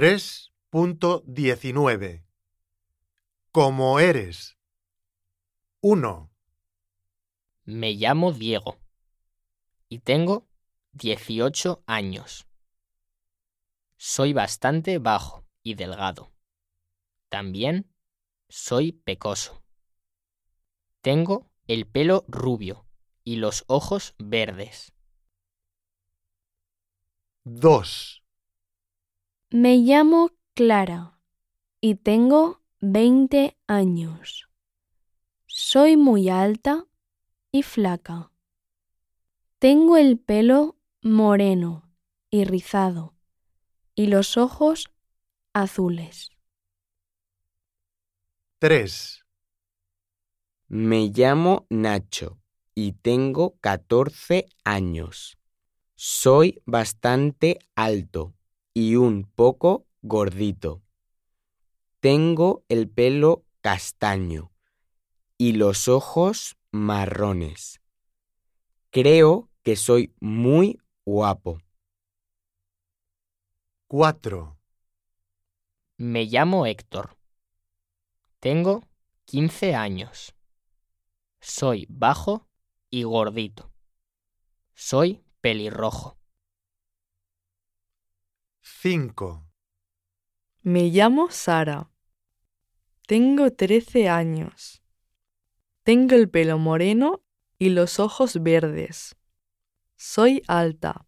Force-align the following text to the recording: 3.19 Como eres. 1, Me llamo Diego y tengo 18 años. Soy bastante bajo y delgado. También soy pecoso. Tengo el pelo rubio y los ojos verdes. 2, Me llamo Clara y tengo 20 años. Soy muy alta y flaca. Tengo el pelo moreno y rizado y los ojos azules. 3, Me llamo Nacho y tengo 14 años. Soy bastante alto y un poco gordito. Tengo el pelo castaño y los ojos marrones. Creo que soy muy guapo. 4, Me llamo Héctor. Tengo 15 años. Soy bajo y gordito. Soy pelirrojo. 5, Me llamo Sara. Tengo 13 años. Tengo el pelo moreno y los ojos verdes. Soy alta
3.19 0.00 2.24
Como 3.50 3.98
eres. 3.98 4.56
1, 5.80 6.30
Me 7.64 7.94
llamo 7.94 8.32
Diego 8.32 8.78
y 9.88 9.98
tengo 9.98 10.46
18 10.92 11.82
años. 11.86 12.46
Soy 13.96 14.32
bastante 14.32 15.00
bajo 15.00 15.44
y 15.64 15.74
delgado. 15.74 16.32
También 17.28 17.92
soy 18.48 18.92
pecoso. 18.92 19.64
Tengo 21.00 21.50
el 21.66 21.88
pelo 21.88 22.24
rubio 22.28 22.86
y 23.24 23.38
los 23.38 23.64
ojos 23.66 24.14
verdes. 24.16 24.92
2, 27.42 28.17
Me 29.50 29.78
llamo 29.78 30.32
Clara 30.52 31.18
y 31.80 31.94
tengo 31.94 32.60
20 32.80 33.56
años. 33.66 34.50
Soy 35.46 35.96
muy 35.96 36.28
alta 36.28 36.86
y 37.50 37.62
flaca. 37.62 38.30
Tengo 39.58 39.96
el 39.96 40.18
pelo 40.18 40.76
moreno 41.00 41.90
y 42.28 42.44
rizado 42.44 43.14
y 43.94 44.08
los 44.08 44.36
ojos 44.36 44.90
azules. 45.54 46.28
3, 48.58 49.24
Me 50.68 51.08
llamo 51.08 51.66
Nacho 51.70 52.38
y 52.74 52.92
tengo 52.92 53.56
14 53.62 54.44
años. 54.62 55.38
Soy 55.94 56.60
bastante 56.66 57.58
alto 57.74 58.34
y 58.74 58.96
un 58.96 59.24
poco 59.24 59.86
gordito. 60.02 60.82
Tengo 62.00 62.64
el 62.68 62.88
pelo 62.88 63.44
castaño 63.60 64.52
y 65.36 65.52
los 65.52 65.88
ojos 65.88 66.56
marrones. 66.70 67.80
Creo 68.90 69.50
que 69.62 69.76
soy 69.76 70.14
muy 70.20 70.80
guapo. 71.04 71.60
4, 73.88 74.58
Me 75.96 76.26
llamo 76.26 76.66
Héctor. 76.66 77.16
Tengo 78.38 78.84
15 79.24 79.74
años. 79.74 80.34
Soy 81.40 81.86
bajo 81.88 82.46
y 82.90 83.04
gordito. 83.04 83.72
Soy 84.74 85.24
pelirrojo. 85.40 86.17
5, 88.80 89.44
Me 90.62 90.84
llamo 90.84 91.32
Sara. 91.32 91.90
Tengo 93.08 93.50
13 93.50 94.08
años. 94.08 94.84
Tengo 95.82 96.14
el 96.14 96.30
pelo 96.30 96.58
moreno 96.58 97.24
y 97.58 97.70
los 97.70 97.98
ojos 97.98 98.40
verdes. 98.40 99.16
Soy 99.96 100.44
alta 100.46 101.07